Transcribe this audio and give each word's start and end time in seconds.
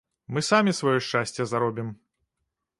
Мы 0.37 0.41
самі 0.47 0.73
сваё 0.79 0.95
шчасце 1.07 1.47
заробім. 1.51 1.95